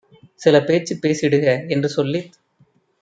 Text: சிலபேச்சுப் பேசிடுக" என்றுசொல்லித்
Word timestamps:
சிலபேச்சுப் 0.41 1.01
பேசிடுக" 1.01 1.45
என்றுசொல்லித் 1.67 2.33